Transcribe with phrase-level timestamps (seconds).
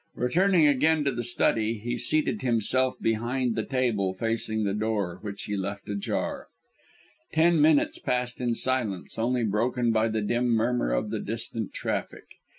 [0.15, 5.43] Returning again to the study he seated himself behind the table, facing the door which
[5.43, 6.47] he left ajar.
[7.33, 12.25] Ten minutes passed in silence only broken by the dim murmur of the distant traffic.